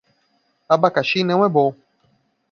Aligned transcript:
Abacaxi 0.67 1.23
não 1.23 1.45
é 1.45 1.47
bom 1.47 1.75